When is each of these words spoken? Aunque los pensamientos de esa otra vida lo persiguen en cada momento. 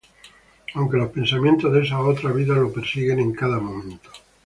Aunque 0.73 0.97
los 0.97 1.11
pensamientos 1.11 1.71
de 1.71 1.83
esa 1.83 1.99
otra 2.01 2.31
vida 2.31 2.55
lo 2.55 2.73
persiguen 2.73 3.19
en 3.19 3.33
cada 3.35 3.59
momento. 3.59 4.09